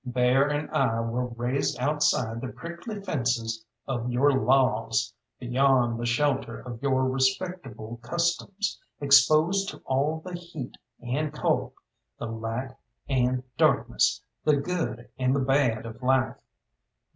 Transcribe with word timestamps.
Bear 0.03 0.47
and 0.47 0.67
I 0.71 0.99
were 1.01 1.27
raised 1.27 1.77
outside 1.77 2.41
the 2.41 2.47
prickly 2.47 2.99
fences 3.03 3.63
of 3.87 4.09
your 4.09 4.31
laws, 4.33 5.13
beyond 5.39 5.99
the 5.99 6.07
shelter 6.07 6.59
of 6.59 6.81
your 6.81 7.07
respectable 7.07 7.97
customs, 8.01 8.79
exposed 8.99 9.69
to 9.69 9.77
all 9.85 10.19
the 10.25 10.33
heat 10.33 10.75
and 11.03 11.31
cold, 11.31 11.73
the 12.17 12.25
light 12.25 12.71
and 13.07 13.43
darkness, 13.57 14.23
the 14.43 14.57
good 14.57 15.07
and 15.19 15.35
the 15.35 15.39
bad 15.39 15.85
of 15.85 16.01
life. 16.01 16.35